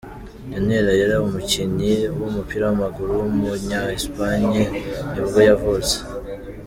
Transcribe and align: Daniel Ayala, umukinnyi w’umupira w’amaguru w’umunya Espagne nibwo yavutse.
Daniel 0.51 0.85
Ayala, 0.93 1.15
umukinnyi 1.27 1.93
w’umupira 2.19 2.63
w’amaguru 2.65 3.11
w’umunya 3.21 3.79
Espagne 3.97 4.61
nibwo 5.11 5.39
yavutse. 5.49 5.95